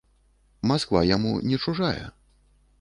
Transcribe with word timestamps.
Масква 0.71 1.03
яму 1.15 1.35
не 1.53 1.63
чужая. 1.67 2.05